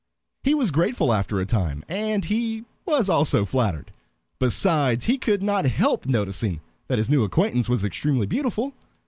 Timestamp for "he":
0.41-0.55, 2.25-2.63, 5.05-5.19